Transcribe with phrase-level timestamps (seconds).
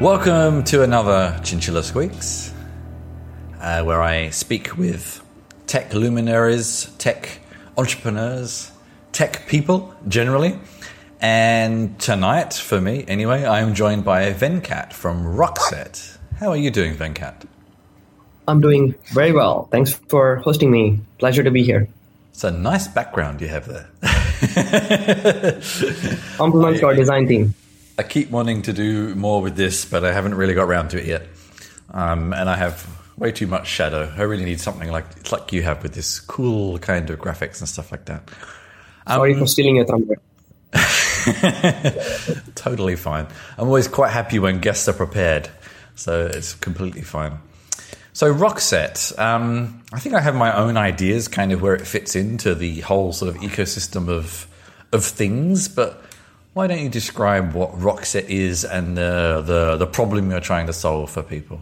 [0.00, 2.52] Welcome to another Chinchilla Squeaks,
[3.60, 5.22] uh, where I speak with
[5.68, 7.38] tech luminaries, tech
[7.78, 8.72] entrepreneurs,
[9.12, 10.58] tech people generally.
[11.20, 16.18] And tonight, for me anyway, I am joined by Venkat from Rockset.
[16.40, 17.46] How are you doing, Venkat?
[18.48, 19.68] I'm doing very well.
[19.70, 20.98] Thanks for hosting me.
[21.18, 21.86] Pleasure to be here.
[22.30, 23.88] It's a nice background you have there.
[26.36, 27.54] Compliments to our design team.
[27.98, 30.98] I keep wanting to do more with this, but I haven't really got around to
[30.98, 31.26] it yet.
[31.90, 34.12] Um, and I have way too much shadow.
[34.16, 37.60] I really need something like it's like you have with this cool kind of graphics
[37.60, 38.28] and stuff like that.
[39.06, 40.16] Sorry for stealing your thunder.
[42.54, 43.26] totally fine.
[43.58, 45.48] I'm always quite happy when guests are prepared,
[45.94, 47.38] so it's completely fine.
[48.12, 52.16] So Rockset, um, I think I have my own ideas, kind of where it fits
[52.16, 54.46] into the whole sort of ecosystem of
[54.92, 55.68] of things.
[55.68, 56.03] But
[56.54, 60.72] why don't you describe what Rockset is and the the, the problem you're trying to
[60.72, 61.60] solve for people?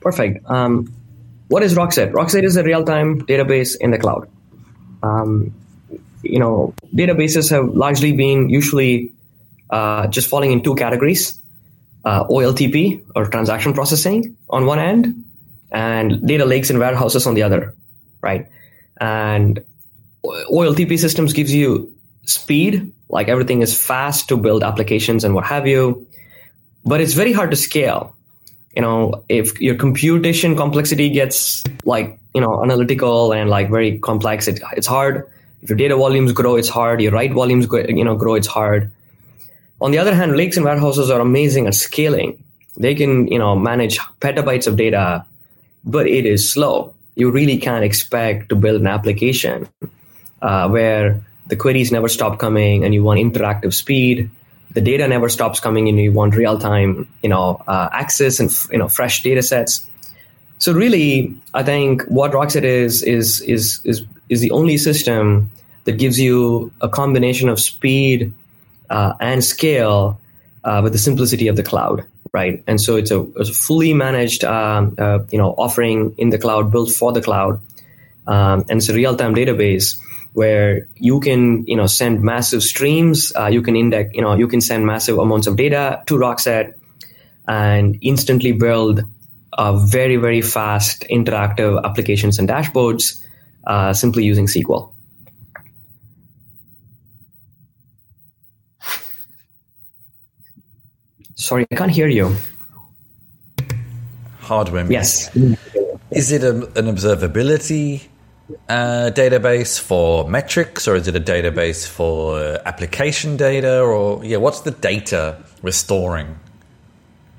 [0.00, 0.48] Perfect.
[0.48, 0.94] Um,
[1.48, 2.12] what is Rockset?
[2.12, 4.28] Rockset is a real time database in the cloud.
[5.02, 5.54] Um,
[6.22, 9.12] you know, databases have largely been usually
[9.70, 11.40] uh, just falling in two categories
[12.06, 15.24] uh, OLTP or transaction processing on one end,
[15.72, 17.74] and data lakes and warehouses on the other,
[18.22, 18.46] right?
[19.00, 19.64] And
[20.24, 21.92] OLTP systems gives you
[22.24, 26.06] speed, like everything is fast to build applications and what have you,
[26.84, 28.14] but it's very hard to scale.
[28.74, 34.48] You know, if your computation complexity gets like, you know, analytical and like very complex,
[34.48, 35.26] it, it's hard.
[35.62, 37.00] If your data volumes grow, it's hard.
[37.00, 38.90] Your write volumes, you know, grow, it's hard.
[39.80, 42.42] On the other hand, lakes and warehouses are amazing at scaling.
[42.76, 45.24] They can, you know, manage petabytes of data,
[45.84, 46.94] but it is slow.
[47.14, 49.68] You really can't expect to build an application
[50.42, 54.30] uh, where the queries never stop coming and you want interactive speed.
[54.72, 58.50] The data never stops coming and you want real time, you know, uh, access and
[58.70, 59.88] you know fresh data sets.
[60.58, 65.50] So really, I think what Rockset is is is is is the only system
[65.84, 68.32] that gives you a combination of speed
[68.90, 70.20] uh, and scale
[70.64, 72.62] uh, with the simplicity of the cloud, right?
[72.66, 74.96] And so it's a, it's a fully managed, um,
[75.30, 77.60] you know, offering in the cloud, built for the cloud,
[78.26, 79.96] um, and it's a real-time database
[80.36, 83.32] where you can, you know, send massive streams.
[83.34, 86.74] Uh, you can index, you know, you can send massive amounts of data to Rockset
[87.48, 89.00] and instantly build
[89.88, 93.18] very, very fast interactive applications and dashboards
[93.66, 94.92] uh, simply using SQL.
[101.34, 102.36] Sorry, I can't hear you.
[104.40, 104.92] Hardware.
[104.92, 105.34] Yes.
[106.10, 108.08] Is it a, an observability
[108.68, 114.60] uh, database for metrics, or is it a database for application data, or yeah, what's
[114.60, 116.38] the data we're?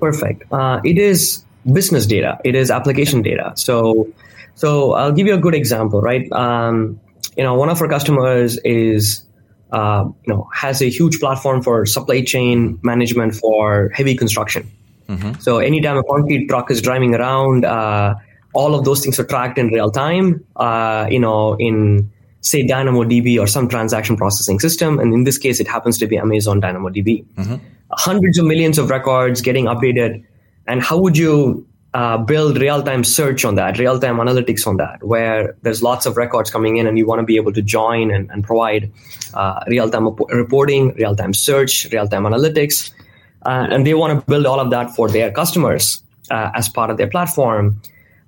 [0.00, 0.44] Perfect.
[0.52, 2.38] Uh, it is business data.
[2.44, 3.52] It is application data.
[3.56, 4.08] So,
[4.54, 6.30] so I'll give you a good example, right?
[6.32, 7.00] Um,
[7.36, 9.24] you know, one of our customers is
[9.70, 14.70] uh, you know, has a huge platform for supply chain management for heavy construction.
[15.08, 15.40] Mm-hmm.
[15.40, 18.14] So anytime a concrete truck is driving around, uh,
[18.58, 20.44] all of those things are tracked in real time.
[20.56, 22.10] Uh, you know, in
[22.40, 26.18] say DynamoDB or some transaction processing system, and in this case, it happens to be
[26.18, 27.24] Amazon DynamoDB.
[27.24, 27.56] Mm-hmm.
[27.92, 30.24] Hundreds of millions of records getting updated,
[30.66, 35.56] and how would you uh, build real-time search on that, real-time analytics on that, where
[35.62, 38.30] there's lots of records coming in, and you want to be able to join and,
[38.30, 38.90] and provide
[39.34, 40.08] uh, real-time
[40.42, 42.92] reporting, real-time search, real-time analytics,
[43.46, 46.90] uh, and they want to build all of that for their customers uh, as part
[46.90, 47.80] of their platform.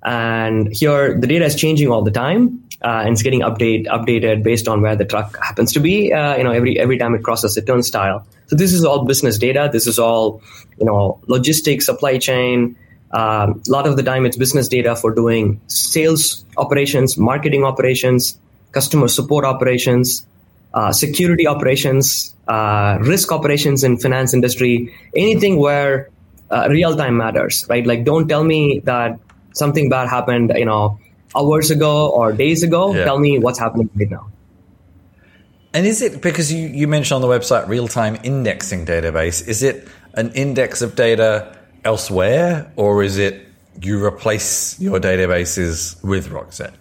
[0.03, 4.43] And here, the data is changing all the time, uh, and it's getting update updated
[4.43, 6.11] based on where the truck happens to be.
[6.11, 8.25] Uh, you know, every every time it crosses a turnstile.
[8.47, 9.69] So this is all business data.
[9.71, 10.41] This is all
[10.79, 12.75] you know, logistics, supply chain
[13.13, 18.39] a um, lot of the time, it's business data for doing sales operations, marketing operations,
[18.71, 20.25] customer support operations,
[20.73, 26.09] uh, security operations, uh, risk operations in finance industry, anything where
[26.51, 27.85] uh, real time matters, right?
[27.85, 29.19] Like, don't tell me that
[29.53, 30.99] something bad happened, you know,
[31.35, 32.93] hours ago or days ago.
[32.93, 33.05] Yeah.
[33.05, 34.27] Tell me what's happening right now.
[35.73, 39.47] And is it because you, you mentioned on the website real time indexing database?
[39.47, 43.47] Is it an index of data elsewhere, or is it
[43.81, 46.73] you replace your databases with Rockset?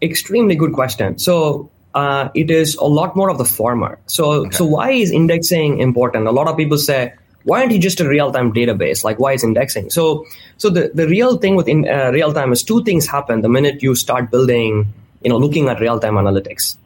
[0.00, 1.18] Extremely good question.
[1.18, 3.98] So uh, it is a lot more of the former.
[4.06, 4.56] So okay.
[4.56, 6.28] so why is indexing important?
[6.28, 7.12] A lot of people say,
[7.46, 9.04] why aren't you just a real-time database?
[9.04, 9.90] Like why is indexing?
[9.90, 10.26] So
[10.58, 13.82] so the, the real thing with in, uh, real-time is two things happen the minute
[13.82, 16.76] you start building, you know, looking at real-time analytics.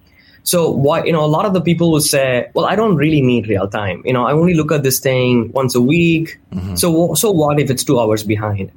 [0.42, 3.22] So why you know a lot of the people will say, well, I don't really
[3.22, 4.02] need real time.
[4.04, 6.38] You know, I only look at this thing once a week.
[6.52, 6.76] Mm-hmm.
[6.76, 8.70] So so what if it's two hours behind?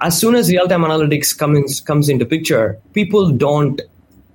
[0.00, 3.82] As soon as real time analytics comes comes into picture, people don't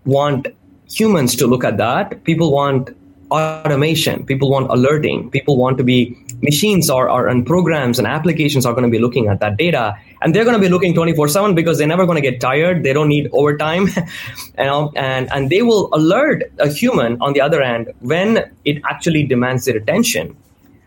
[0.06, 0.48] want
[0.92, 2.24] humans to look at that.
[2.26, 2.96] People want
[3.32, 4.26] automation.
[4.26, 5.30] People want alerting.
[5.32, 6.16] People want to be
[6.46, 9.98] machines or, or and programs and applications are going to be looking at that data
[10.22, 12.84] and they're going to be looking 24 7 because they're never going to get tired
[12.84, 13.88] they don't need overtime
[14.58, 19.26] know and and they will alert a human on the other end when it actually
[19.26, 20.36] demands their attention.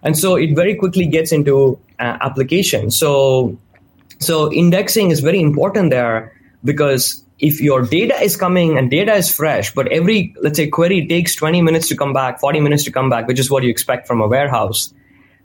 [0.02, 2.90] And so it very quickly gets into uh, application.
[2.90, 3.58] So
[4.20, 6.32] so indexing is very important there
[6.64, 11.06] because if your data is coming and data is fresh but every let's say query
[11.06, 13.70] takes 20 minutes to come back 40 minutes to come back which is what you
[13.70, 14.92] expect from a warehouse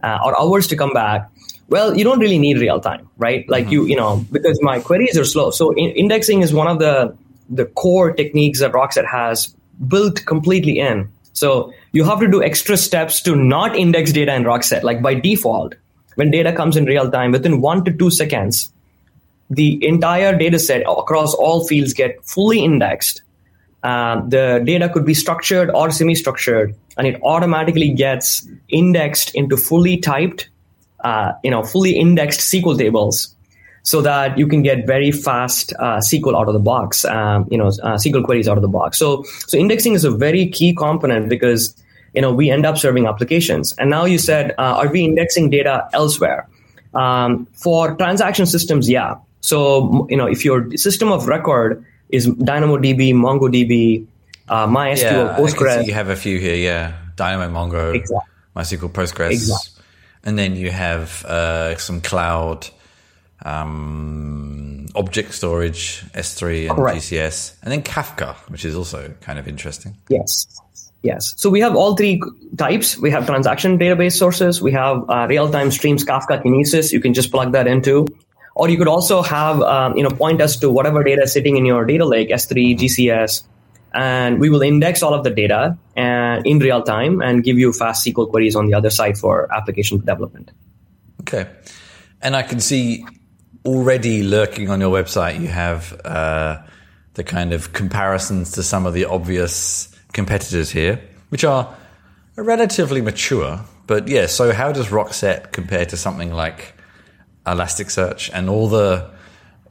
[0.04, 1.30] uh, or hours to come back
[1.70, 3.48] well you don't really need real time right?
[3.50, 3.74] Like mm-hmm.
[3.74, 5.52] you you know because my queries are slow.
[5.52, 7.16] So in- indexing is one of the
[7.50, 9.56] the core techniques that rockset has
[9.88, 11.10] built completely in.
[11.34, 14.84] So you have to do extra steps to not index data in rockset.
[14.84, 15.76] Like by default
[16.16, 18.72] when data comes in real time within 1 to 2 seconds
[19.50, 23.23] the entire data set across all fields get fully indexed
[23.84, 29.98] um, the data could be structured or semi-structured, and it automatically gets indexed into fully
[29.98, 30.50] typed,
[31.04, 33.36] uh, you know, fully indexed SQL tables,
[33.84, 37.58] so that you can get very fast uh, SQL out of the box, um, you
[37.58, 38.98] know, uh, SQL queries out of the box.
[38.98, 41.76] So, so indexing is a very key component because
[42.14, 43.74] you know we end up serving applications.
[43.78, 46.48] And now you said, uh, are we indexing data elsewhere?
[46.94, 49.16] Um, for transaction systems, yeah.
[49.42, 54.06] So you know, if your system of record is DynamoDB, MongoDB,
[54.48, 55.88] uh, MySQL, yeah, Postgres.
[55.88, 56.94] you have a few here, yeah.
[57.16, 58.32] Dynamo, Mongo, exactly.
[58.56, 59.32] MySQL, Postgres.
[59.32, 59.84] Exactly.
[60.24, 62.68] And then you have uh, some cloud
[63.44, 66.98] um, object storage, S3 and Correct.
[67.00, 69.98] GCS, and then Kafka, which is also kind of interesting.
[70.08, 70.48] Yes.
[71.02, 71.34] Yes.
[71.36, 72.22] So we have all three
[72.58, 72.98] types.
[72.98, 74.62] We have transaction database sources.
[74.62, 76.94] We have uh, real-time streams, Kafka, Kinesis.
[76.94, 78.08] You can just plug that into.
[78.56, 81.58] Or you could also have, um, you know, point us to whatever data is sitting
[81.58, 83.44] in your data lake, S3, GCS,
[83.94, 87.72] and we will index all of the data and in real time and give you
[87.74, 90.52] fast SQL queries on the other side for application development.
[91.22, 91.48] Okay.
[92.22, 93.06] And I can see
[93.66, 96.62] already lurking on your website, you have uh,
[97.14, 101.76] the kind of comparisons to some of the obvious competitors here, which are
[102.36, 103.62] relatively mature.
[103.88, 106.74] But yeah, so how does Rockset compare to something like
[107.46, 109.12] Elasticsearch and all the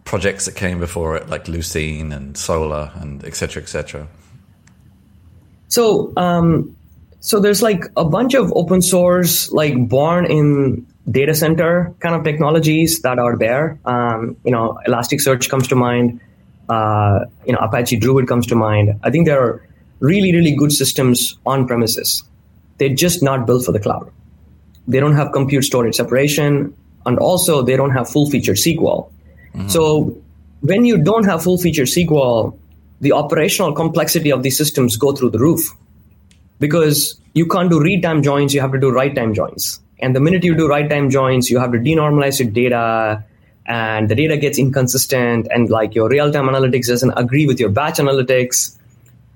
[0.04, 3.62] projects that came before it, like Lucene and Solr and et cetera,
[5.68, 6.76] So, um,
[7.20, 12.24] so there's like a bunch of open source, like born in data center kind of
[12.24, 13.78] technologies that are there.
[13.84, 16.20] Um, you know, Elasticsearch comes to mind.
[16.68, 18.98] Uh, you know, Apache Druid comes to mind.
[19.02, 19.66] I think there are
[20.00, 22.24] really, really good systems on premises.
[22.78, 24.10] They're just not built for the cloud.
[24.88, 26.76] They don't have compute storage separation
[27.06, 29.10] and also they don't have full feature SQL.
[29.54, 29.68] Mm-hmm.
[29.68, 30.16] So
[30.60, 32.56] when you don't have full feature SQL,
[33.00, 35.72] the operational complexity of these systems go through the roof
[36.60, 39.80] because you can't do read time joins, you have to do write time joins.
[39.98, 43.24] And the minute you do write time joins, you have to denormalize your data
[43.66, 47.70] and the data gets inconsistent and like your real time analytics doesn't agree with your
[47.70, 48.76] batch analytics.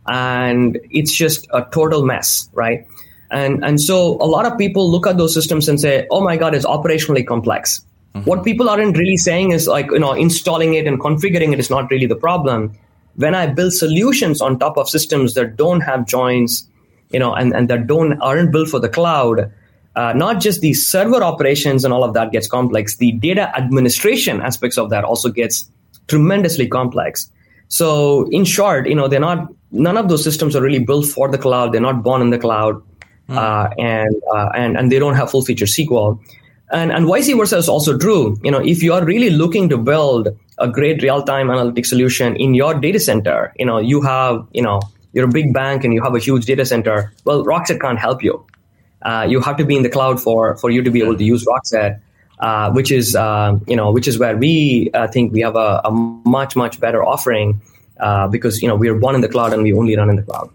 [0.07, 2.87] And it's just a total mess, right?
[3.31, 6.37] And, and so a lot of people look at those systems and say, oh my
[6.37, 7.85] God, it's operationally complex.
[8.15, 8.29] Mm-hmm.
[8.29, 11.71] What people aren't really saying is like, you know, installing it and configuring it is
[11.71, 12.73] not really the problem.
[13.17, 16.69] When I build solutions on top of systems that don't have joins,
[17.11, 19.53] you know, and, and that don't aren't built for the cloud,
[19.97, 24.41] uh, not just the server operations and all of that gets complex, the data administration
[24.43, 25.69] aspects of that also gets
[26.09, 27.31] tremendously complex.
[27.69, 31.29] So in short, you know, they're not none of those systems are really built for
[31.29, 31.73] the cloud.
[31.73, 32.83] They're not born in the cloud
[33.29, 33.37] mm.
[33.37, 36.19] uh, and, uh, and and they don't have full feature SQL.
[36.73, 38.37] And and vice versa is also true.
[38.43, 40.29] You know, if you are really looking to build
[40.59, 44.63] a great real time analytic solution in your data center, you know, you have you
[44.63, 44.81] know
[45.13, 47.13] you're a big bank and you have a huge data center.
[47.25, 48.45] Well, Rockset can't help you.
[49.03, 51.25] Uh, you have to be in the cloud for for you to be able to
[51.25, 52.01] use Rockset.
[52.39, 55.81] Uh, which is uh, you know which is where we uh, think we have a,
[55.87, 57.63] a, much much better offering
[58.31, 60.23] because you know we are born in the cloud and we only run in the
[60.23, 60.51] cloud.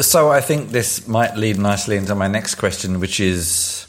[0.00, 3.88] So I think this might lead nicely into my next question, which is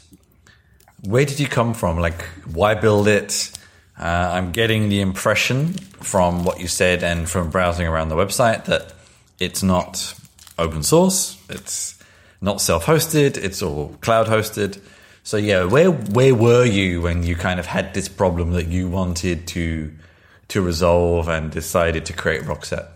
[1.04, 1.98] where did you come from?
[1.98, 3.52] Like, why build it?
[3.98, 8.64] Uh, I'm getting the impression from what you said and from browsing around the website
[8.64, 8.92] that
[9.38, 10.14] it's not
[10.58, 12.02] open source, it's
[12.40, 14.80] not self hosted, it's all cloud hosted.
[15.22, 18.88] So, yeah, where, where were you when you kind of had this problem that you
[18.88, 19.94] wanted to,
[20.48, 22.88] to resolve and decided to create Rockset?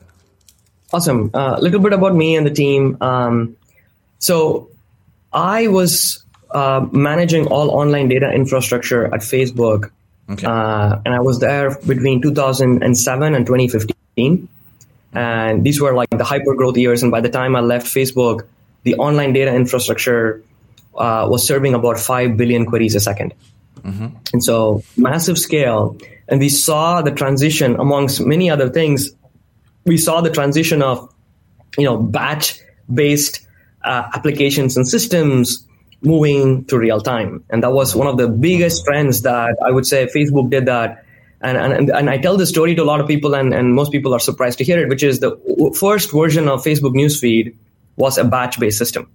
[0.95, 1.31] Awesome.
[1.35, 2.97] A uh, little bit about me and the team.
[3.01, 3.57] Um,
[4.21, 4.71] so
[5.33, 6.23] I was
[6.53, 9.91] uh, managing all online data infrastructure at Facebook.
[10.31, 10.47] Okay.
[10.47, 14.49] Uh, and I was there between 2007 and 2015.
[15.13, 17.03] And these were like the hyper growth years.
[17.03, 18.47] And by the time I left Facebook,
[18.85, 20.45] the online data infrastructure
[20.97, 23.33] uh, was serving about 5 billion queries a 2nd
[23.83, 24.07] mm-hmm.
[24.33, 25.99] And so massive scale.
[26.29, 29.11] And we saw the transition amongst many other things.
[29.85, 31.13] We saw the transition of,
[31.77, 32.61] you know, batch
[32.93, 33.47] based
[33.83, 35.67] uh, applications and systems
[36.03, 37.45] moving to real time.
[37.51, 41.05] And that was one of the biggest trends that I would say Facebook did that.
[41.41, 43.93] And, and, and I tell this story to a lot of people, and, and most
[43.93, 45.37] people are surprised to hear it, which is the
[45.79, 47.55] first version of Facebook newsfeed
[47.97, 49.11] was a batch based system.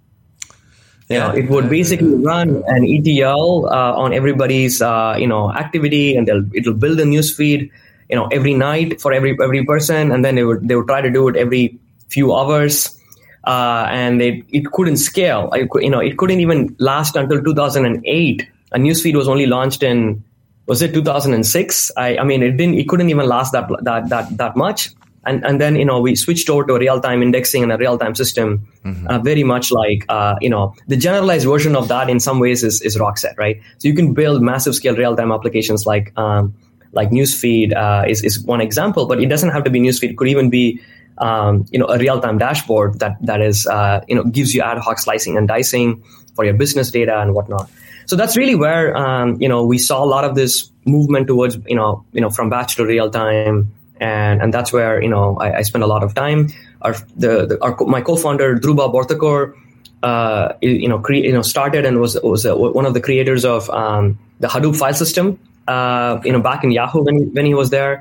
[1.09, 5.51] Yeah, you know, it would basically run an ETL uh, on everybody's uh, you know
[5.51, 7.71] activity, and it'll build a newsfeed
[8.09, 11.01] you know every night for every every person, and then they would they would try
[11.01, 12.99] to do it every few hours
[13.43, 15.49] uh, and it, it couldn't scale.
[15.53, 18.47] I, you know, it couldn't even last until 2008.
[18.71, 20.23] A newsfeed was only launched in
[20.67, 21.91] was it 2006?
[21.97, 22.75] I, I mean, it didn't.
[22.75, 24.91] It couldn't even last that that that that much.
[25.25, 27.97] And and then you know we switched over to real time indexing and a real
[27.97, 29.07] time system, mm-hmm.
[29.07, 32.63] uh, very much like uh, you know the generalized version of that in some ways
[32.63, 33.59] is is Rockset, right?
[33.79, 36.17] So you can build massive scale real time applications like.
[36.17, 36.53] Um,
[36.91, 40.11] like newsfeed uh, is, is one example, but it doesn't have to be newsfeed.
[40.11, 40.81] It could even be
[41.19, 44.77] um, you know a real-time dashboard that that is uh, you know gives you ad
[44.77, 46.03] hoc slicing and dicing
[46.35, 47.69] for your business data and whatnot.
[48.05, 51.57] So that's really where um, you know we saw a lot of this movement towards
[51.67, 55.37] you know you know from batch to real time, and and that's where you know
[55.37, 56.49] I, I spent a lot of time.
[56.81, 59.53] Our the, the our, my co-founder Dhruba Borthakur,
[60.01, 63.45] uh, you know cre- you know started and was was uh, one of the creators
[63.45, 65.37] of um, the Hadoop file system.
[65.69, 67.93] Uh, you know back in Yahoo when when he was there.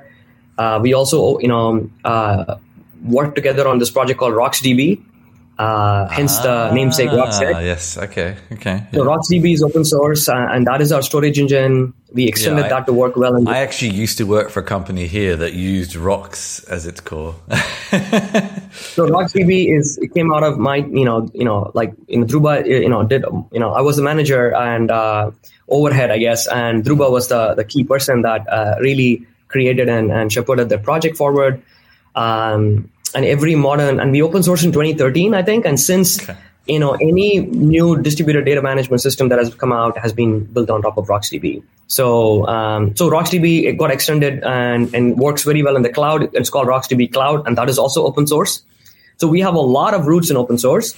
[0.57, 2.57] Uh, we also you know uh,
[3.17, 5.01] worked together on this project called RocksDB.
[5.59, 7.53] Uh, hence the namesake Rockset.
[7.53, 7.99] Ah, yes.
[7.99, 8.37] Okay.
[8.53, 8.85] Okay.
[8.93, 9.11] So yeah.
[9.11, 11.95] RocksDB is open source, uh, and that is our storage engine.
[12.15, 13.49] We extended yeah, I, that to work well.
[13.49, 17.35] I actually used to work for a company here that used Rocks as its core.
[17.51, 22.65] so RocksDB is it came out of my you know you know like in Dhruba
[22.65, 25.33] you know did you know I was the manager and uh,
[25.69, 30.13] overhead I guess, and Dhruba was the the key person that uh, really created and,
[30.13, 31.63] and shepherded the project forward.
[32.15, 35.65] Um, and every modern, and we open source in 2013, I think.
[35.65, 36.37] And since, okay.
[36.67, 40.71] you know, any new distributed data management system that has come out has been built
[40.71, 41.63] on top of RocksDB.
[41.87, 46.31] So, um, so RocksDB it got extended and, and works very well in the cloud.
[46.35, 48.63] It's called RocksDB Cloud, and that is also open source.
[49.17, 50.95] So we have a lot of roots in open source.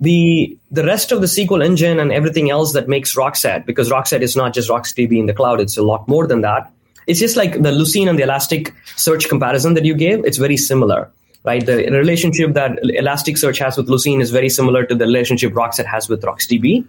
[0.00, 4.20] The the rest of the SQL engine and everything else that makes Rockset, because Rockset
[4.20, 6.72] is not just RocksDB in the cloud, it's a lot more than that
[7.08, 10.24] it's just like the Lucene and the Elastic search comparison that you gave.
[10.26, 11.10] It's very similar,
[11.44, 11.64] right?
[11.64, 16.08] The relationship that Elasticsearch has with Lucene is very similar to the relationship Rockset has
[16.08, 16.86] with RocksDB.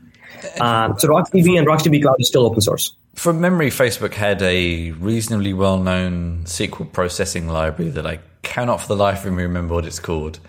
[0.59, 2.95] Uh, so RocksDB and RocksDB Cloud is still open source.
[3.15, 8.95] From memory, Facebook had a reasonably well-known SQL processing library that I cannot for the
[8.95, 10.39] life of me remember what it's called.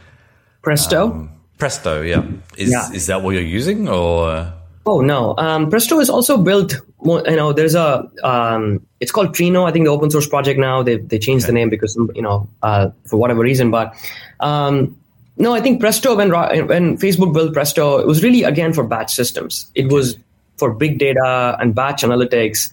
[0.63, 1.11] Presto.
[1.11, 2.25] Um, Presto, yeah.
[2.57, 2.91] Is yeah.
[2.93, 4.53] is that what you're using, or?
[4.87, 6.75] Oh no, um, Presto is also built.
[7.05, 8.11] You know, there's a.
[8.23, 9.67] Um, it's called Trino.
[9.67, 11.53] I think the open source project now they they changed okay.
[11.53, 13.71] the name because you know uh, for whatever reason.
[13.71, 13.95] But
[14.41, 14.97] um,
[15.37, 19.15] no, I think Presto when when Facebook built Presto, it was really again for batch
[19.15, 19.71] systems.
[19.75, 20.17] It was
[20.59, 22.73] for big data and batch analytics.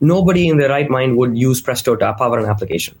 [0.00, 2.96] Nobody in their right mind would use Presto to power an application.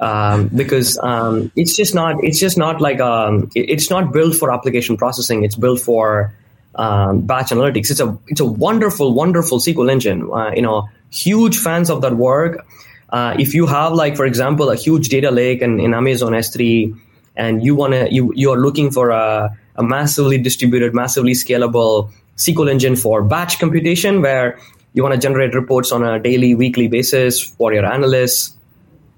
[0.00, 4.50] Um, because um, it's just not it's just not like um, it's not built for
[4.52, 5.44] application processing.
[5.44, 6.34] It's built for
[6.74, 7.90] um, batch analytics.
[7.90, 10.30] It's a it's a wonderful, wonderful SQL engine.
[10.30, 12.66] Uh, you know, huge fans of that work.
[13.10, 16.96] Uh, if you have like, for example, a huge data lake and in Amazon S3,
[17.36, 22.10] and you want to you you are looking for a, a massively distributed, massively scalable
[22.36, 24.58] SQL engine for batch computation, where
[24.92, 28.56] you want to generate reports on a daily, weekly basis for your analysts.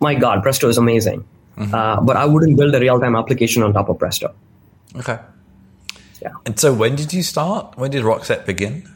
[0.00, 1.25] My God, Presto is amazing.
[1.56, 1.75] Mm-hmm.
[1.75, 4.35] Uh, but I wouldn't build a real time application on top of Presto.
[4.97, 5.18] Okay.
[6.23, 6.31] Yeah.
[6.47, 7.76] And so, when did you start?
[7.76, 8.88] When did Rockset begin?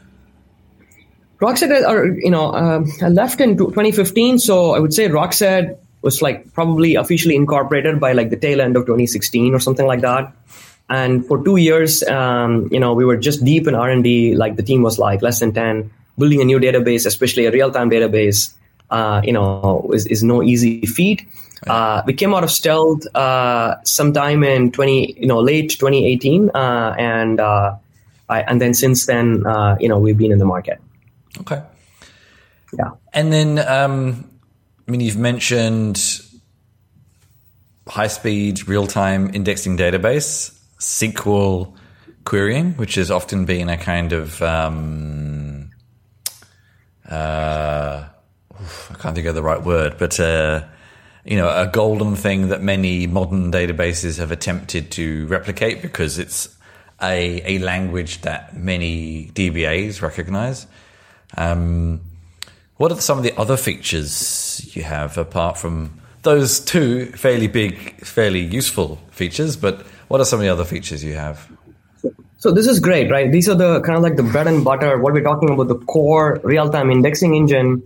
[1.41, 5.77] Rockset, uh, or you know, uh, I left in 2015, so I would say Rockset
[6.01, 10.01] was like probably officially incorporated by like the tail end of 2016 or something like
[10.01, 10.31] that.
[10.89, 14.35] And for two years, um, you know, we were just deep in R and D.
[14.35, 15.91] Like the team was like less than 10.
[16.17, 18.53] Building a new database, especially a real-time database,
[18.89, 21.27] uh, you know, is, is no easy feat.
[21.65, 26.95] Uh, we came out of stealth uh, sometime in 20, you know, late 2018, uh,
[26.97, 27.75] and uh,
[28.29, 30.79] I, and then since then, uh, you know, we've been in the market.
[31.39, 31.61] Okay.
[32.77, 32.91] Yeah.
[33.13, 34.29] And then, um,
[34.87, 36.21] I mean, you've mentioned
[37.87, 41.73] high speed, real time indexing database, SQL
[42.25, 45.69] querying, which has often been a kind of, um,
[47.09, 48.03] uh,
[48.53, 50.63] I can't think of the right word, but, uh,
[51.27, 56.55] you know, a golden thing that many modern databases have attempted to replicate because it's
[57.01, 60.65] a, a language that many DBAs recognize.
[61.35, 61.99] Um,
[62.77, 68.05] what are some of the other features you have apart from those two fairly big,
[68.05, 69.57] fairly useful features?
[69.57, 71.51] But what are some of the other features you have?
[72.37, 73.29] So this is great, right?
[73.29, 74.97] These are the kind of like the bread and butter.
[74.97, 77.83] What we're talking about, the core real-time indexing engine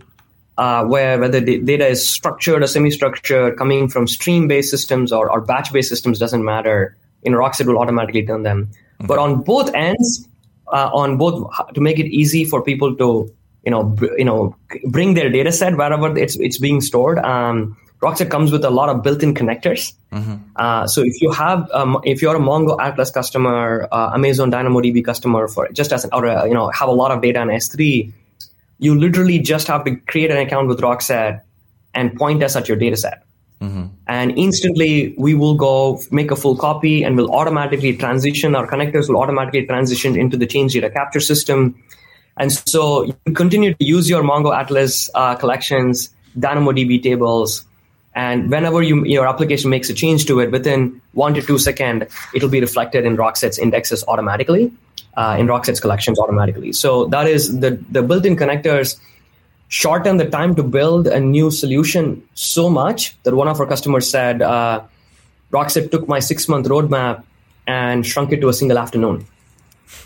[0.58, 5.40] uh, where whether the data is structured or semi-structured, coming from stream-based systems or, or
[5.40, 6.96] batch-based systems doesn't matter.
[7.22, 8.70] In Rockset will automatically turn them.
[9.00, 9.06] Okay.
[9.06, 10.28] But on both ends,
[10.66, 13.32] uh, on both to make it easy for people to
[13.64, 17.18] you know b- you know bring their data set wherever it's it's being stored.
[17.18, 19.92] Um, Rockset comes with a lot of built-in connectors.
[20.10, 20.34] Mm-hmm.
[20.56, 25.04] Uh, so if you have um, if you're a Mongo Atlas customer, uh, Amazon DynamoDB
[25.04, 27.48] customer for just as an or uh, you know have a lot of data in
[27.48, 28.12] S3,
[28.82, 31.40] you literally just have to create an account with Rockset
[31.94, 33.22] and point us at your data set.
[33.60, 33.84] Mm-hmm.
[34.08, 38.56] And instantly, we will go make a full copy and will automatically transition.
[38.56, 41.80] Our connectors will automatically transition into the change data capture system.
[42.36, 47.64] And so you continue to use your Mongo Atlas uh, collections, DynamoDB tables,
[48.14, 52.08] and whenever you, your application makes a change to it, within one to two second,
[52.34, 54.72] it'll be reflected in Rockset's indexes automatically
[55.16, 56.72] uh, in Rockset's collections automatically.
[56.72, 58.98] So that is the, the built-in connectors
[59.68, 64.10] shorten the time to build a new solution so much that one of our customers
[64.10, 64.82] said, uh,
[65.50, 67.24] Rockset took my six-month roadmap
[67.66, 69.26] and shrunk it to a single afternoon,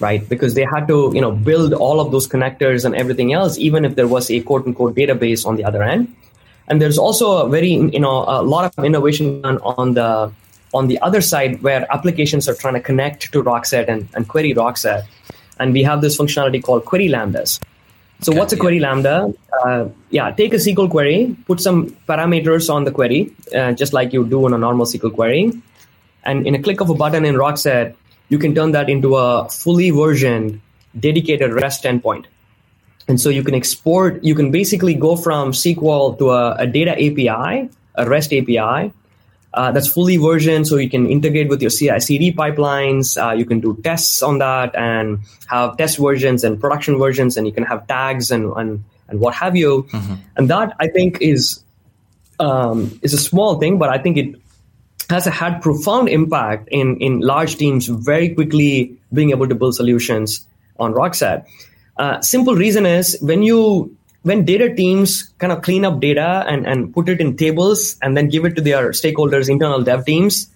[0.01, 0.29] right?
[0.29, 3.85] Because they had to, you know, build all of those connectors and everything else, even
[3.85, 6.15] if there was a quote-unquote database on the other end.
[6.69, 10.33] And there's also a very, you know, a lot of innovation on the
[10.77, 14.53] on the other side where applications are trying to connect to Rockset and, and query
[14.55, 15.07] Rockset.
[15.59, 17.59] And we have this functionality called query lambdas.
[18.21, 18.61] So okay, what's a yeah.
[18.61, 19.33] query lambda?
[19.65, 24.13] Uh, yeah, take a SQL query, put some parameters on the query, uh, just like
[24.13, 25.53] you do on a normal SQL query.
[26.25, 27.95] And in a click of a button in Rockset,
[28.29, 30.61] you can turn that into a fully versioned,
[30.99, 32.25] dedicated REST endpoint.
[33.09, 36.93] And so you can export, you can basically go from SQL to a, a data
[36.93, 38.93] API, a REST API,
[39.57, 43.17] uh, that's fully versioned, so you can integrate with your CI/CD pipelines.
[43.17, 47.47] Uh, you can do tests on that and have test versions and production versions, and
[47.47, 49.85] you can have tags and and, and what have you.
[49.91, 50.15] Mm-hmm.
[50.37, 51.65] And that I think is
[52.39, 54.35] um, is a small thing, but I think it
[55.09, 60.47] has had profound impact in in large teams very quickly being able to build solutions
[60.79, 61.47] on Rockset.
[61.97, 63.96] Uh, simple reason is when you
[64.27, 68.17] when data teams kind of clean up data and, and put it in tables and
[68.17, 70.51] then give it to their stakeholders, internal dev teams,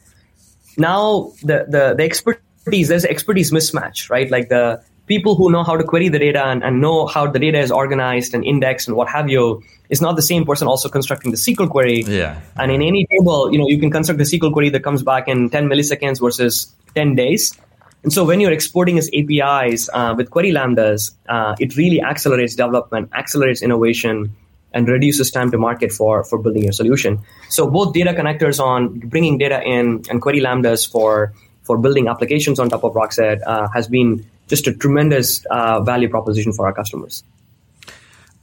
[0.77, 4.29] now the, the, the expertise, there's expertise mismatch, right?
[4.29, 7.39] Like the people who know how to query the data and, and know how the
[7.39, 10.89] data is organized and indexed and what have you is not the same person also
[10.89, 12.03] constructing the SQL query.
[12.03, 12.41] Yeah.
[12.57, 15.29] And in any table, you know, you can construct a SQL query that comes back
[15.29, 17.57] in 10 milliseconds versus 10 days.
[18.03, 22.55] And so when you're exporting as APIs uh, with query lambdas, uh, it really accelerates
[22.55, 24.35] development, accelerates innovation,
[24.73, 27.19] and reduces time to market for, for building your solution.
[27.49, 32.59] So both data connectors on bringing data in and query lambdas for, for building applications
[32.59, 36.73] on top of Rockset uh, has been just a tremendous uh, value proposition for our
[36.73, 37.25] customers.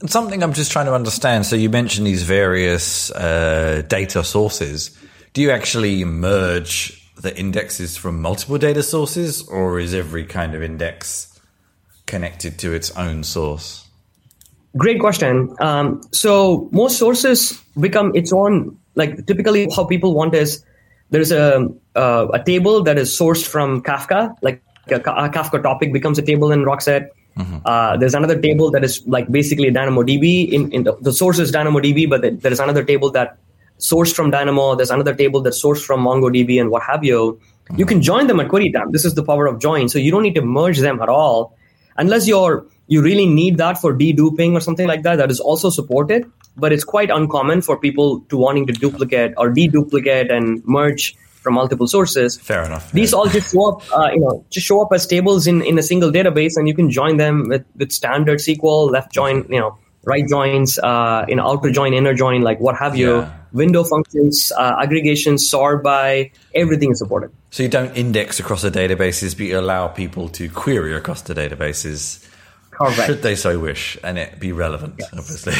[0.00, 1.46] And something I'm just trying to understand.
[1.46, 4.96] So you mentioned these various uh, data sources.
[5.32, 10.62] Do you actually merge the indexes from multiple data sources, or is every kind of
[10.62, 11.38] index
[12.06, 13.86] connected to its own source?
[14.76, 15.54] Great question.
[15.60, 18.78] Um, so most sources become its own.
[18.94, 20.64] Like typically, how people want is
[21.10, 24.34] there's a uh, a table that is sourced from Kafka.
[24.42, 27.08] Like a, a Kafka topic becomes a table in Rockset.
[27.36, 27.58] Mm-hmm.
[27.64, 30.50] Uh, there's another table that is like basically DynamoDB.
[30.50, 33.38] In, in the, the source is DynamoDB, but there is another table that
[33.78, 34.74] sourced from Dynamo.
[34.74, 37.40] There's another table that's sourced from MongoDB and what have you.
[37.76, 38.92] You can join them at query time.
[38.92, 39.88] This is the power of join.
[39.88, 41.56] So you don't need to merge them at all,
[41.96, 45.16] unless you're you really need that for deduping or something like that.
[45.16, 46.24] That is also supported,
[46.56, 51.54] but it's quite uncommon for people to wanting to duplicate or deduplicate and merge from
[51.54, 52.38] multiple sources.
[52.38, 52.90] Fair enough.
[52.92, 55.78] These all just show up, uh, you know, just show up as tables in, in
[55.78, 59.60] a single database, and you can join them with, with standard SQL, left join, you
[59.60, 63.18] know, right joins, uh, you know, outer join, inner join, like what have you.
[63.18, 67.30] Yeah window functions, uh, aggregation, sort by, everything is supported.
[67.50, 71.34] So you don't index across the databases, but you allow people to query across the
[71.34, 72.26] databases.
[72.70, 73.06] Correct.
[73.06, 75.10] Should they so wish, and it be relevant, yes.
[75.12, 75.52] obviously.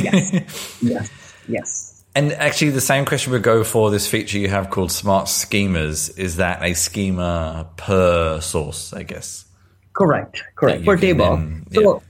[0.00, 0.78] yes.
[0.82, 1.10] Yes.
[1.48, 2.04] Yes.
[2.14, 6.18] And actually, the same question would go for this feature you have called Smart Schemas.
[6.18, 9.44] Is that a schema per source, I guess?
[9.92, 10.84] Correct, correct.
[10.84, 11.36] Per table.
[11.36, 12.00] Then, so, yeah.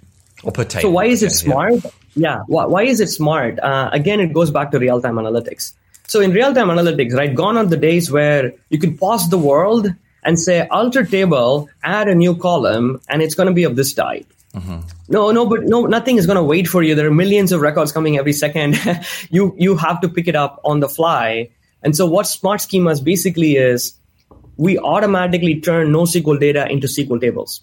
[0.43, 0.83] Or per table.
[0.83, 1.75] So why is it smart?
[1.75, 1.91] Yeah.
[2.15, 2.39] yeah.
[2.47, 3.59] Why, why is it smart?
[3.59, 5.73] Uh, again, it goes back to real-time analytics.
[6.07, 9.93] So in real-time analytics, right, gone are the days where you can pause the world
[10.23, 13.95] and say, alter table, add a new column, and it's going to be of this
[13.95, 14.27] type.
[14.55, 14.81] Mm-hmm.
[15.09, 16.95] No, no, but no, nothing is going to wait for you.
[16.95, 18.81] There are millions of records coming every second.
[19.31, 21.51] you you have to pick it up on the fly.
[21.83, 23.95] And so, what smart schemas basically is,
[24.57, 27.61] we automatically turn NoSQL data into SQL tables,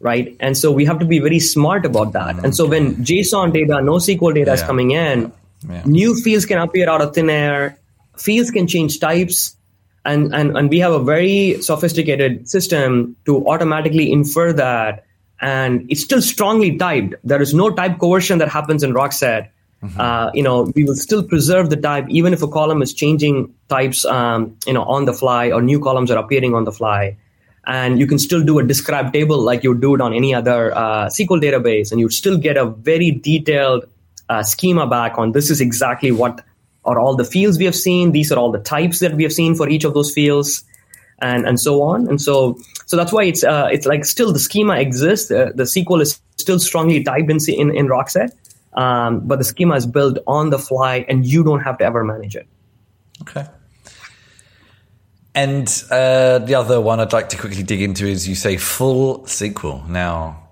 [0.00, 0.36] right?
[0.40, 2.36] And so we have to be very smart about that.
[2.36, 2.44] Mm-hmm.
[2.46, 4.54] And so when JSON data, NoSQL data yeah.
[4.54, 5.32] is coming in,
[5.68, 5.82] yeah.
[5.84, 7.78] new fields can appear out of thin air.
[8.16, 9.56] Fields can change types.
[10.04, 15.04] And, and, and we have a very sophisticated system to automatically infer that
[15.40, 17.14] and it's still strongly typed.
[17.22, 19.50] There is no type coercion that happens in Rockset.
[19.82, 20.00] Mm-hmm.
[20.00, 23.54] Uh, you know, we will still preserve the type even if a column is changing
[23.68, 27.16] types, um, you know, on the fly or new columns are appearing on the fly.
[27.68, 30.34] And you can still do a describe table like you would do it on any
[30.34, 33.84] other uh, SQL database, and you still get a very detailed
[34.28, 36.42] uh, schema back on this is exactly what
[36.84, 38.12] are all the fields we have seen.
[38.12, 40.64] These are all the types that we have seen for each of those fields
[41.20, 42.08] and and so on.
[42.08, 45.30] And so so that's why it's uh, it's like still the schema exists.
[45.30, 48.30] Uh, the SQL is still strongly typed in in, in Rockset,
[48.74, 52.04] um, but the schema is built on the fly, and you don't have to ever
[52.04, 52.46] manage it.
[53.22, 53.46] Okay.
[55.38, 59.24] And uh, the other one I'd like to quickly dig into is you say full
[59.28, 59.84] sequel.
[59.86, 60.48] Now,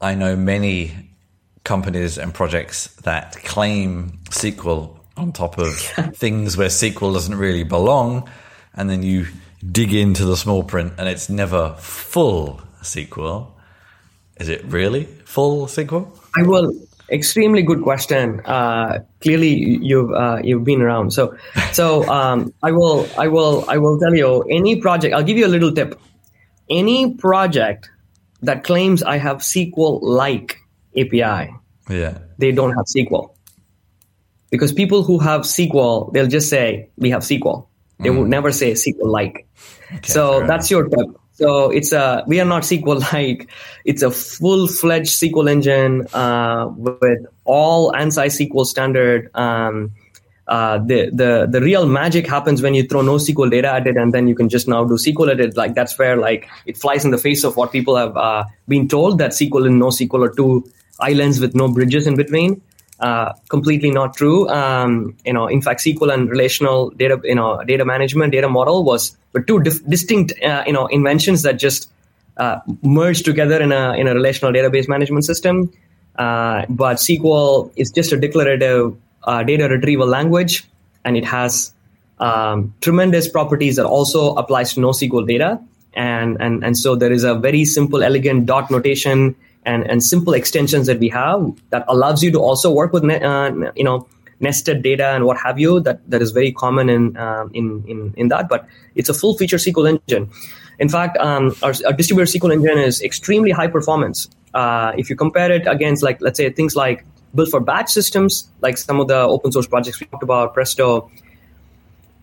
[0.00, 0.92] I know many
[1.64, 5.76] companies and projects that claim sequel on top of
[6.14, 8.30] things where sequel doesn't really belong,
[8.74, 9.26] and then you
[9.72, 13.58] dig into the small print and it's never full sequel.
[14.36, 16.16] Is it really full sequel?
[16.36, 16.72] I will.
[17.10, 18.40] Extremely good question.
[18.46, 21.12] Uh, clearly, you've uh, you've been around.
[21.12, 21.36] So,
[21.72, 25.14] so um, I will I will I will tell you any project.
[25.14, 26.00] I'll give you a little tip.
[26.70, 27.90] Any project
[28.40, 30.58] that claims I have SQL like
[30.96, 31.54] API,
[31.90, 33.34] yeah, they don't have SQL.
[34.50, 37.66] Because people who have SQL, they'll just say we have SQL.
[37.98, 38.20] They mm.
[38.20, 39.46] would never say SQL like.
[39.92, 41.08] Okay, so that's your tip.
[41.34, 43.48] So it's a we are not SQL like.
[43.84, 49.30] It's a full fledged SQL engine uh, with all ANSI SQL standard.
[49.34, 49.92] Um,
[50.46, 54.12] uh, the the the real magic happens when you throw NoSQL data at it, and
[54.12, 55.56] then you can just now do SQL at it.
[55.56, 58.88] Like that's where like it flies in the face of what people have uh, been
[58.88, 60.70] told that SQL and NoSQL are two
[61.00, 62.62] islands with no bridges in between
[63.04, 64.48] uh, completely not true.
[64.48, 68.82] Um, you know, in fact, SQL and relational data, you know, data management, data model
[68.82, 71.90] was were two dif- distinct, uh, you know, inventions that just
[72.38, 75.70] uh, merged together in a in a relational database management system.
[76.16, 80.64] Uh, but SQL is just a declarative uh, data retrieval language,
[81.04, 81.74] and it has
[82.18, 85.60] um, tremendous properties that also applies to NoSQL data.
[85.96, 90.34] And, and, and so there is a very simple, elegant dot notation and, and simple
[90.34, 94.06] extensions that we have that allows you to also work with uh, you know
[94.40, 98.14] nested data and what have you that, that is very common in, um, in, in,
[98.16, 100.30] in that but it's a full feature sql engine.
[100.78, 104.28] In fact um, our, our, distributed sql engine is extremely high performance.
[104.52, 108.48] Uh, if you compare it against like let's say things like built for batch systems
[108.60, 111.10] like some of the open source projects we talked about presto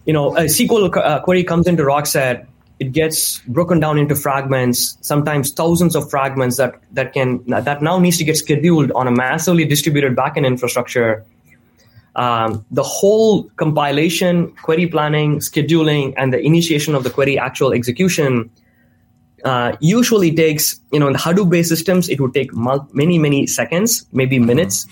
[0.05, 2.47] you know a sql uh, query comes into rockset
[2.81, 7.99] it gets broken down into fragments, sometimes thousands of fragments that that can that now
[7.99, 11.23] needs to get scheduled on a massively distributed backend infrastructure.
[12.15, 18.49] Um, the whole compilation, query planning, scheduling, and the initiation of the query actual execution
[19.45, 22.49] uh, usually takes, you know, in the Hadoop-based systems, it would take
[22.93, 24.87] many, many seconds, maybe minutes.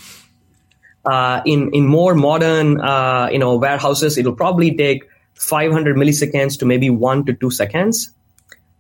[1.05, 5.01] Uh, in in more modern, uh, you know, warehouses, it'll probably take
[5.39, 8.11] 500 milliseconds to maybe one to two seconds.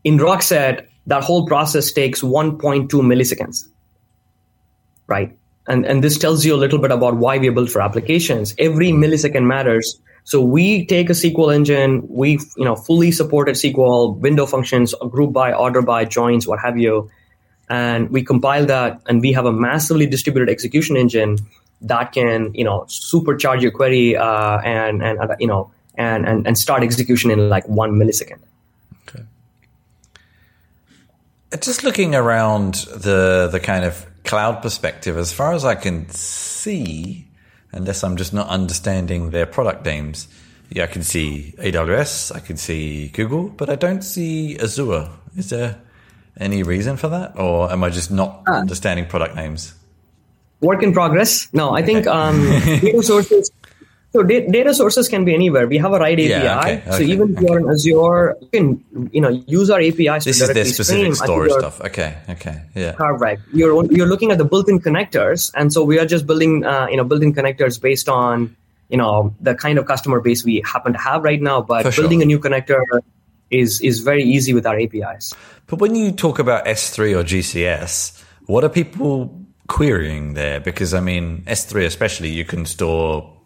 [0.03, 3.65] In Rockset, that whole process takes 1.2 milliseconds,
[5.07, 5.35] right?
[5.67, 8.53] And, and this tells you a little bit about why we are built for applications.
[8.57, 9.99] Every millisecond matters.
[10.23, 15.33] So we take a SQL engine, we you know fully supported SQL, window functions, group
[15.33, 17.09] by, order by, joins, what have you,
[17.69, 21.37] and we compile that, and we have a massively distributed execution engine
[21.81, 26.47] that can you know supercharge your query uh, and and uh, you know and, and,
[26.47, 28.39] and start execution in like one millisecond.
[29.07, 29.23] Okay.
[31.59, 37.27] Just looking around the the kind of cloud perspective, as far as I can see,
[37.71, 40.27] unless I'm just not understanding their product names,
[40.69, 45.09] yeah, I can see AWS, I can see Google, but I don't see Azure.
[45.35, 45.81] Is there
[46.39, 49.73] any reason for that, or am I just not uh, understanding product names?
[50.61, 51.47] Work in progress.
[51.53, 51.85] No, I okay.
[51.85, 52.39] think um,
[52.81, 53.49] data sources
[54.11, 55.67] So da- data sources can be anywhere.
[55.67, 56.29] We have a right API.
[56.29, 59.79] Yeah, okay, so okay, even if you're in Azure, you can you know use our
[59.79, 60.25] APIs.
[60.25, 61.79] This is their specific stream storage stuff.
[61.81, 62.93] Okay, okay, yeah.
[62.93, 63.41] Correct.
[63.53, 66.97] You're you're looking at the built-in connectors, and so we are just building uh, you
[66.97, 68.55] know built-in connectors based on
[68.89, 71.61] you know the kind of customer base we happen to have right now.
[71.61, 72.03] But For sure.
[72.03, 72.81] building a new connector
[73.51, 75.35] is is very easy with our APIs.
[75.67, 80.59] But when you talk about S3 or GCS, what are people querying there?
[80.59, 83.38] Because I mean, S3 especially, you can store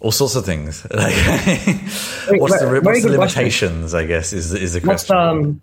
[0.00, 0.86] all sorts of things.
[2.28, 3.42] Like, what's the, what's the good question.
[3.42, 3.94] limitations?
[3.94, 5.16] I guess is is the question.
[5.16, 5.62] um,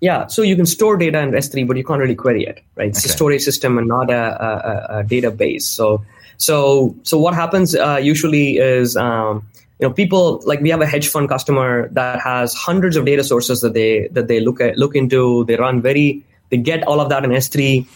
[0.00, 2.88] yeah, so you can store data in S3, but you can't really query it, right?
[2.88, 5.62] It's a storage system and not a, a, a- database.
[5.62, 6.04] So,
[6.36, 9.46] so, so what happens uh, usually is, um,
[9.80, 13.24] you know, people like we have a hedge fund customer that has hundreds of data
[13.24, 15.44] sources that they that they look at look into.
[15.46, 17.86] They run very, they get all of that in S3,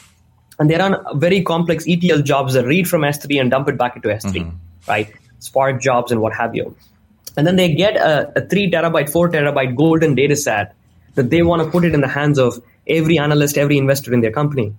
[0.59, 3.97] and they run very complex ETL jobs that read from S3 and dump it back
[3.97, 4.51] into S3,
[4.89, 5.13] right?
[5.41, 6.75] Spark jobs and what have you.
[7.37, 10.75] And then they get a, a three terabyte, four terabyte golden data set
[11.15, 14.21] that they want to put it in the hands of every analyst, every investor in
[14.21, 14.75] their company.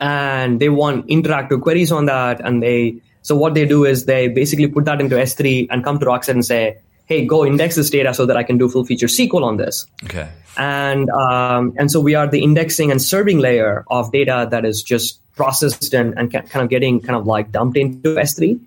[0.00, 2.40] And they want interactive queries on that.
[2.40, 5.98] And they, so what they do is they basically put that into S3 and come
[6.00, 8.84] to Rockset and say, hey, go index this data so that I can do full
[8.84, 13.38] feature SQL on this okay, and um, and so we are the indexing and serving
[13.38, 17.52] layer of data that is just processed and, and kind of getting kind of like
[17.52, 18.58] dumped into S3.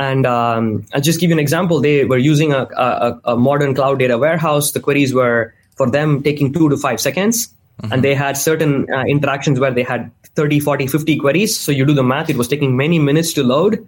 [0.00, 1.80] And um, I'll just give you an example.
[1.80, 4.72] They were using a, a, a modern cloud data warehouse.
[4.72, 7.54] The queries were for them taking two to five seconds.
[7.90, 11.58] And they had certain uh, interactions where they had 30, 40, 50 queries.
[11.58, 13.86] So you do the math, it was taking many minutes to load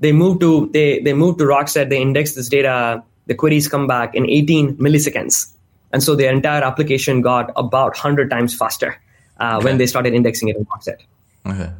[0.00, 1.90] they moved to they they move to Rockset.
[1.90, 3.04] They index this data.
[3.26, 5.52] The queries come back in 18 milliseconds,
[5.92, 8.96] and so their entire application got about 100 times faster
[9.38, 10.98] uh, when they started indexing it in Rockset.
[11.46, 11.70] okay,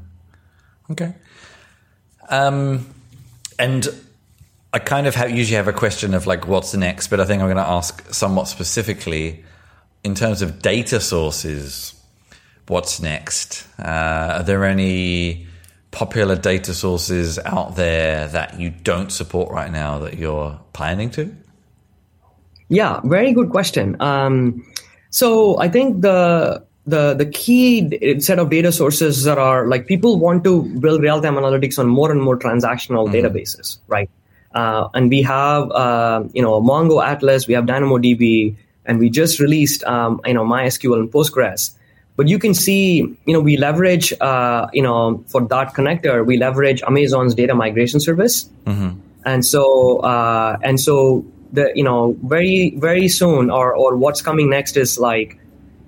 [0.92, 1.14] okay.
[2.29, 2.87] Um,
[3.61, 3.88] and
[4.73, 7.09] I kind of have, usually have a question of like, what's next?
[7.09, 9.44] But I think I'm going to ask somewhat specifically
[10.03, 11.94] in terms of data sources.
[12.68, 13.66] What's next?
[13.79, 15.46] Uh, are there any
[15.90, 21.35] popular data sources out there that you don't support right now that you're planning to?
[22.68, 24.01] Yeah, very good question.
[24.01, 24.64] Um,
[25.11, 30.19] so I think the the the key set of data sources that are like people
[30.19, 34.11] want to build real time analytics on more and more transactional databases, right?
[34.55, 39.40] Uh, and we have uh, you know Mongo Atlas, we have DynamoDB, and we just
[39.40, 41.77] released um, you know MySQL and Postgres.
[42.16, 46.37] But you can see, you know, we leverage, uh, you know, for Dart connector, we
[46.37, 48.47] leverage Amazon's data migration service
[49.25, 54.49] and so uh, and so the you know very very soon or or what's coming
[54.49, 55.38] next is like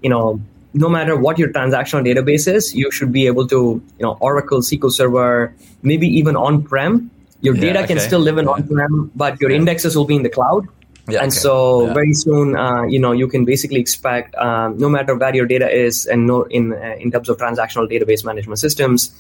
[0.03, 0.41] you know
[0.75, 4.61] no matter what your transactional database is you should be able to you know oracle
[4.61, 8.53] sql server maybe even on prem your Yeah, data can still live in Yeah.
[8.53, 9.59] on prem but your Yeah.
[9.59, 10.67] indexes will be in the cloud
[11.09, 11.31] and okay.
[11.31, 15.47] so very soon uh, you know you can basically expect um, no matter where your
[15.47, 19.11] data is and no in uh, in terms of transactional database management systems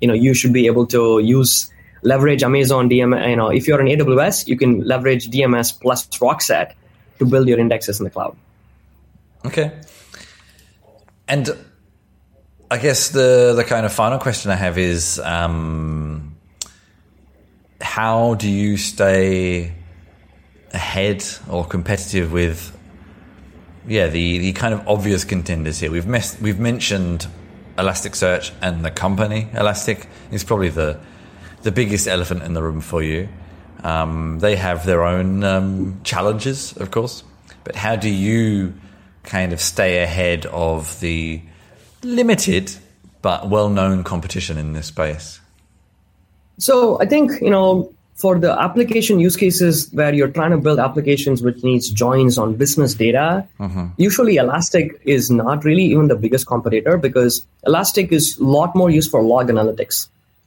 [0.00, 1.70] you know you should be able to use
[2.02, 3.28] leverage amazon DMS.
[3.30, 6.72] you know if you're in aws you can leverage dms plus rockset
[7.18, 8.36] to build your indexes in the cloud
[9.44, 9.72] Okay.
[11.28, 11.48] And
[12.70, 16.36] I guess the the kind of final question I have is um,
[17.80, 19.74] how do you stay
[20.72, 22.74] ahead or competitive with
[23.86, 25.90] yeah the, the kind of obvious contenders here?
[25.90, 27.26] We've missed, we've mentioned
[27.76, 29.48] Elasticsearch and the company.
[29.54, 30.98] Elastic is probably the
[31.62, 33.28] the biggest elephant in the room for you.
[33.84, 37.22] Um, they have their own um, challenges of course.
[37.64, 38.74] But how do you
[39.24, 41.40] kind of stay ahead of the
[42.02, 42.72] limited
[43.22, 45.40] but well-known competition in this space
[46.58, 50.78] So I think you know for the application use cases where you're trying to build
[50.78, 53.48] applications which needs joins on business data,
[53.96, 58.90] usually Elastic is not really even the biggest competitor because Elastic is a lot more
[58.90, 60.06] used for log analytics,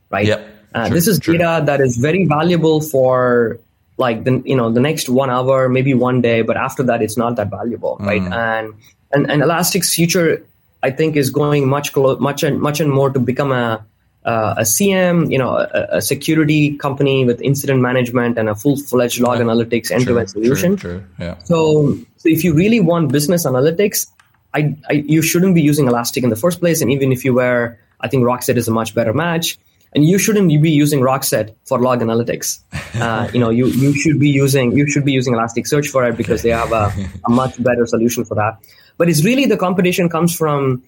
[0.09, 0.27] right?
[0.27, 0.41] Yep,
[0.75, 1.37] Uh, true, this is true.
[1.37, 3.59] data that is very valuable for
[3.97, 7.17] like the you know the next one hour, maybe one day, but after that it's
[7.17, 8.21] not that valuable, right?
[8.21, 8.73] And
[9.11, 10.45] and and Elastic's future,
[10.83, 13.85] I think, is going much clo- much and much and more to become a
[14.25, 19.19] uh, a SIEM, you know, a, a security company with incident management and a full-fledged
[19.19, 20.75] log analytics end-to-end solution.
[20.75, 21.37] True, true, yeah.
[21.43, 24.07] So, so if you really want business analytics,
[24.53, 26.81] I, I, you shouldn't be using Elastic in the first place.
[26.81, 29.59] And even if you were, I think Rockset is a much better match.
[29.95, 32.59] And you shouldn't be using Rockset for log analytics.
[32.95, 36.15] Uh, you know, you, you should be using you should be using Elasticsearch for it
[36.15, 36.93] because they have a,
[37.25, 38.57] a much better solution for that.
[38.97, 40.81] But it's really the competition comes from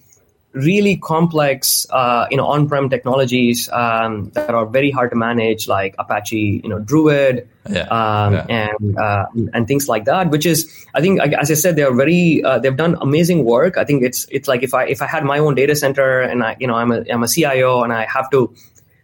[0.52, 5.94] really complex, uh, you know, on-prem technologies um, that are very hard to manage, like
[5.98, 8.46] Apache, you know, Druid, Yeah, um, yeah.
[8.48, 10.30] and uh, and things like that.
[10.30, 13.76] Which is, I think, as I said, they are very, uh, they've done amazing work.
[13.76, 16.42] I think it's it's like if I if I had my own data center and
[16.42, 18.54] I, you know, I'm a I'm a CIO and I have to,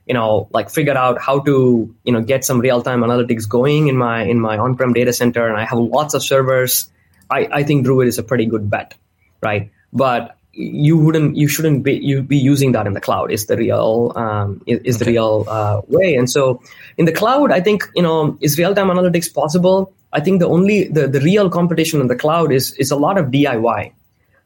[0.07, 3.89] you know, like figure out how to, you know, get some real time analytics going
[3.89, 6.91] in my in my on-prem data center, and I have lots of servers.
[7.31, 8.95] I, I think Druid is a pretty good bet,
[9.43, 9.71] right?
[9.93, 13.57] But you wouldn't you shouldn't be you be using that in the cloud is the
[13.57, 16.63] real um, is, is the real uh, way and so
[16.97, 20.87] in the cloud i think you know is real-time analytics possible i think the only
[20.89, 23.93] the, the real competition in the cloud is is a lot of diy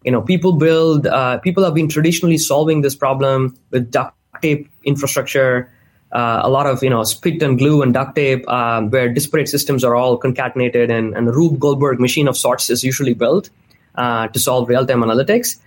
[0.04, 3.92] you know people build uh, people have been traditionally solving this problem with
[4.38, 5.70] duct tape infrastructure
[6.12, 9.48] uh, a lot of you know spit and glue and duct tape um, where disparate
[9.48, 13.50] systems are all concatenated and, and the rube goldberg machine of sorts is usually built
[13.94, 15.58] uh, to solve real-time analytics.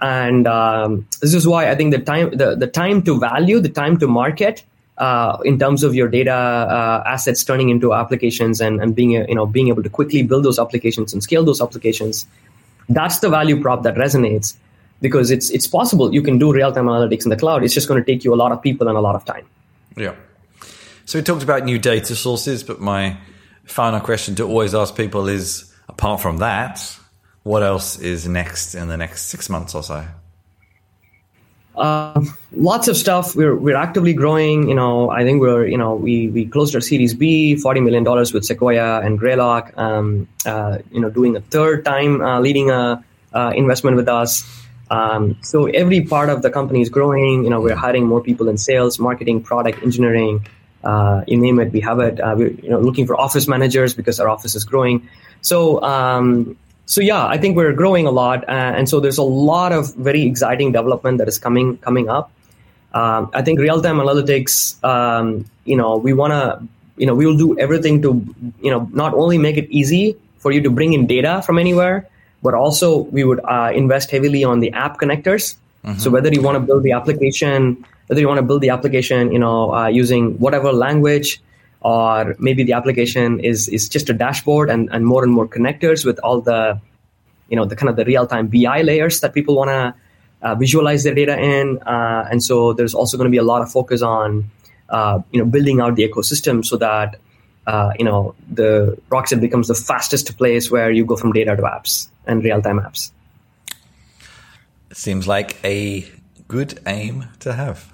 [0.00, 3.68] And um, this is why I think the time the, the time to value, the
[3.68, 4.64] time to market,
[4.96, 9.34] uh, in terms of your data uh, assets turning into applications and, and being you
[9.34, 12.26] know being able to quickly build those applications and scale those applications,
[12.88, 14.56] that's the value prop that resonates
[15.00, 17.64] because it's it's possible you can do real time analytics in the cloud.
[17.64, 19.46] It's just going to take you a lot of people and a lot of time.
[19.96, 20.14] Yeah.
[21.04, 23.16] So we talked about new data sources, but my
[23.64, 26.80] final question to always ask people is: apart from that,
[27.42, 30.06] what else is next in the next six months or so?
[31.76, 32.20] Uh,
[32.52, 33.34] lots of stuff.
[33.34, 34.68] We're we're actively growing.
[34.68, 38.04] You know, I think we're you know we we closed our Series B, forty million
[38.04, 39.72] dollars with Sequoia and Greylock.
[39.78, 44.44] Um, uh, you know, doing a third time uh, leading a uh, investment with us.
[44.90, 47.44] Um, so every part of the company is growing.
[47.44, 50.46] You know, we're hiring more people in sales, marketing, product, engineering.
[50.82, 52.18] Uh, you name it, we have it.
[52.18, 55.08] Uh, we're you know looking for office managers because our office is growing.
[55.42, 59.22] So um, so yeah, I think we're growing a lot, uh, and so there's a
[59.22, 62.32] lot of very exciting development that is coming coming up.
[62.92, 64.82] Um, I think real time analytics.
[64.82, 66.66] Um, you know, we want to.
[66.96, 68.26] You know, we will do everything to.
[68.60, 72.08] You know, not only make it easy for you to bring in data from anywhere,
[72.42, 75.56] but also we would uh, invest heavily on the app connectors.
[75.98, 79.32] So whether you want to build the application, whether you want to build the application,
[79.32, 81.40] you know, uh, using whatever language,
[81.80, 86.04] or maybe the application is is just a dashboard and, and more and more connectors
[86.04, 86.78] with all the
[87.48, 89.94] you know the kind of the real-time bi layers that people want to
[90.42, 93.62] uh, visualize their data in uh, and so there's also going to be a lot
[93.62, 94.50] of focus on
[94.90, 97.16] uh, you know building out the ecosystem so that
[97.66, 101.62] uh, you know the rockset becomes the fastest place where you go from data to
[101.62, 103.10] apps and real-time apps
[104.92, 106.06] seems like a
[106.48, 107.92] good aim to have.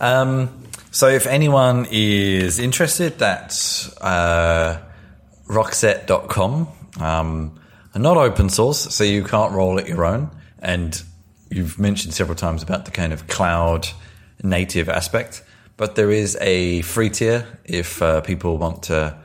[0.00, 4.80] Um, so, if anyone is interested, that's uh,
[5.48, 6.68] rockset.com.
[7.00, 7.60] Um,
[7.94, 10.30] not open source, so you can't roll it your own.
[10.60, 11.00] And
[11.50, 13.88] you've mentioned several times about the kind of cloud
[14.42, 15.42] native aspect,
[15.78, 19.16] but there is a free tier if uh, people want to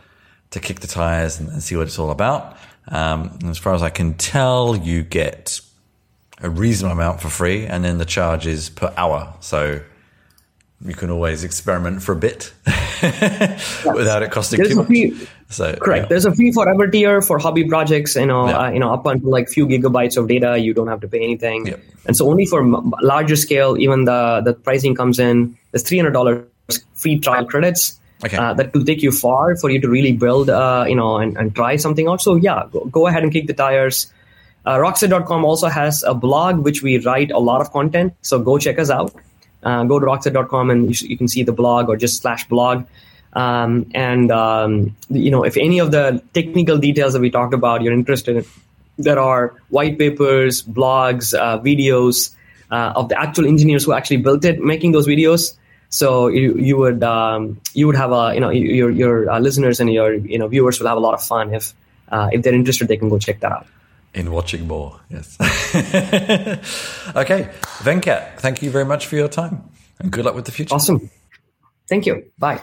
[0.52, 2.56] to kick the tires and, and see what it's all about.
[2.88, 5.60] Um, as far as I can tell, you get
[6.42, 9.34] a reasonable amount for free, and then the charge is per hour.
[9.40, 9.82] So
[10.86, 12.52] you can always experiment for a bit
[13.86, 14.88] without it costing There's too a much.
[14.88, 16.04] fee- So Correct.
[16.04, 16.08] yeah.
[16.10, 18.16] There's a fee forever tier for hobby projects.
[18.16, 18.58] You know, Yeah.
[18.60, 21.22] uh, you know, up until like few gigabytes of data, you don't have to pay
[21.24, 21.68] anything.
[21.68, 21.80] Yep.
[22.08, 25.58] And so only for m- larger scale, even the the pricing comes in.
[25.72, 26.46] There's three hundred dollars
[26.96, 28.00] free trial credits.
[28.26, 28.38] Okay.
[28.38, 31.36] Uh, that will take you far for you to really build, uh, you know, and,
[31.38, 32.22] and try something out.
[32.22, 34.12] So yeah, go, go ahead and kick the tires.
[34.66, 38.14] Uh, Rockset.com also has a blog which we write a lot of content.
[38.22, 39.14] So go check us out.
[39.64, 42.48] Uh, go to Rockset.com and you, sh- you can see the blog or just slash
[42.48, 42.86] blog.
[43.34, 47.82] Um, and um, you know, if any of the technical details that we talked about
[47.82, 48.46] you're interested in,
[48.98, 52.36] there are white papers, blogs, uh, videos
[52.72, 55.56] uh, of the actual engineers who actually built it, making those videos.
[55.90, 59.80] So you you would um, you would have a you know your your uh, listeners
[59.80, 61.74] and your you know viewers will have a lot of fun if
[62.12, 63.68] uh, if they're interested they can go check that out.
[64.14, 65.00] In watching more.
[65.10, 65.38] Yes.
[67.16, 67.50] okay,
[67.84, 69.64] Venkat, thank you very much for your time,
[70.00, 70.76] and good luck with the future.
[70.76, 71.10] Awesome,
[71.88, 72.32] thank you.
[72.38, 72.62] Bye.